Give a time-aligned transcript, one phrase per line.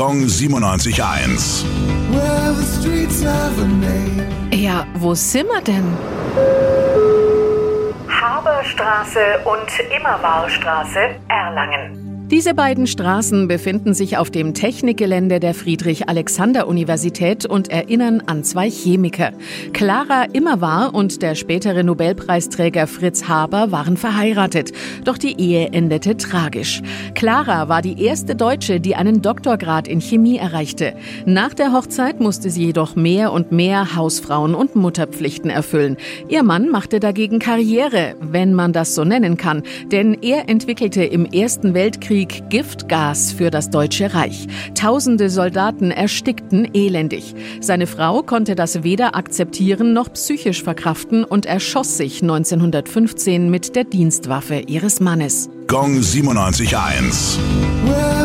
[0.00, 1.62] Gong 97.1.
[2.10, 4.24] Well, the streets have a name.
[4.50, 5.84] Ja, wo sind wir denn?
[8.08, 12.09] Haberstraße und Immerwahrstraße, Erlangen.
[12.30, 19.32] Diese beiden Straßen befinden sich auf dem Technikgelände der Friedrich-Alexander-Universität und erinnern an zwei Chemiker.
[19.72, 24.70] Clara Immerwahr und der spätere Nobelpreisträger Fritz Haber waren verheiratet.
[25.02, 26.82] Doch die Ehe endete tragisch.
[27.16, 30.94] Clara war die erste Deutsche, die einen Doktorgrad in Chemie erreichte.
[31.26, 35.96] Nach der Hochzeit musste sie jedoch mehr und mehr Hausfrauen- und Mutterpflichten erfüllen.
[36.28, 41.26] Ihr Mann machte dagegen Karriere, wenn man das so nennen kann, denn er entwickelte im
[41.26, 44.46] Ersten Weltkrieg Giftgas für das Deutsche Reich.
[44.74, 47.34] Tausende Soldaten erstickten elendig.
[47.60, 53.84] Seine Frau konnte das weder akzeptieren noch psychisch verkraften und erschoss sich 1915 mit der
[53.84, 55.50] Dienstwaffe ihres Mannes.
[55.66, 57.38] Gong 97.1.
[57.86, 58.20] Well,